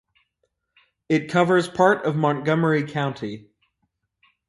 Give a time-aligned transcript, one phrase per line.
[1.09, 3.51] It covers part of Montgomery County.